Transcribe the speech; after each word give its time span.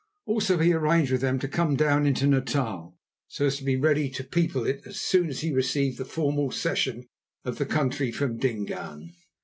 Also 0.25 0.57
he 0.57 0.73
arranged 0.73 1.11
with 1.11 1.21
them 1.21 1.37
to 1.37 1.47
come 1.47 1.75
down 1.75 2.07
into 2.07 2.25
Natal, 2.25 2.97
so 3.27 3.45
as 3.45 3.57
to 3.57 3.63
be 3.63 3.75
ready 3.75 4.09
to 4.09 4.23
people 4.23 4.65
it 4.65 4.81
as 4.87 4.99
soon 4.99 5.29
as 5.29 5.41
he 5.41 5.53
received 5.53 5.99
the 5.99 6.05
formal 6.05 6.49
cession 6.49 7.07
of 7.45 7.59
the 7.59 7.67
country 7.67 8.11
from 8.11 8.37
Dingaan. 8.39 9.13